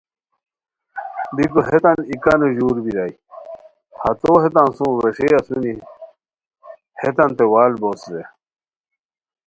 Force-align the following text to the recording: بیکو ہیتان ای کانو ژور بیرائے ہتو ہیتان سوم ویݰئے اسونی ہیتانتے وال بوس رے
بیکو 1.35 1.59
ہیتان 1.67 1.99
ای 2.09 2.15
کانو 2.23 2.47
ژور 2.55 2.77
بیرائے 2.83 3.13
ہتو 4.01 4.31
ہیتان 4.43 4.69
سوم 4.77 4.93
ویݰئے 5.01 5.29
اسونی 5.39 5.73
ہیتانتے 7.01 7.45
وال 7.51 7.71
بوس 7.81 8.01
رے 8.13 8.23